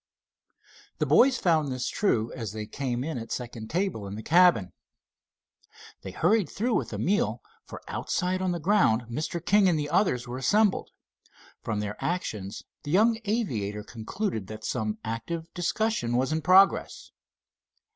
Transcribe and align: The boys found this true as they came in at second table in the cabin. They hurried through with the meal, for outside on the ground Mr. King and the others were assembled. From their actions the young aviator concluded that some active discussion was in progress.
The 0.97 1.05
boys 1.05 1.37
found 1.37 1.71
this 1.71 1.87
true 1.87 2.31
as 2.35 2.53
they 2.53 2.65
came 2.65 3.03
in 3.03 3.19
at 3.19 3.31
second 3.31 3.67
table 3.69 4.07
in 4.07 4.15
the 4.15 4.23
cabin. 4.23 4.73
They 6.01 6.09
hurried 6.09 6.49
through 6.49 6.73
with 6.73 6.89
the 6.89 6.97
meal, 6.97 7.43
for 7.67 7.83
outside 7.87 8.41
on 8.41 8.51
the 8.51 8.59
ground 8.59 9.03
Mr. 9.11 9.45
King 9.45 9.69
and 9.69 9.77
the 9.77 9.91
others 9.91 10.27
were 10.27 10.39
assembled. 10.39 10.89
From 11.61 11.81
their 11.81 12.03
actions 12.03 12.63
the 12.81 12.89
young 12.89 13.19
aviator 13.25 13.83
concluded 13.83 14.47
that 14.47 14.65
some 14.65 14.97
active 15.03 15.53
discussion 15.53 16.17
was 16.17 16.31
in 16.31 16.41
progress. 16.41 17.11